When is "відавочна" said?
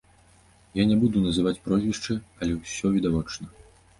2.95-3.45